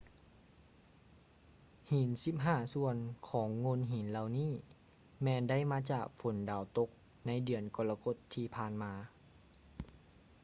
[1.91, 2.95] ຫີນສິບຫ້າສ່ວນ
[3.29, 4.53] ຂອງໂງ່ນຫີນເຫລົ່ານີ້
[5.23, 6.89] ແມ່ນໄດ້ມາຈາກຝົນດາວຕົກ
[7.27, 8.93] ໃນເດືອນກໍລະກົດທີ່ຜ່ານມາ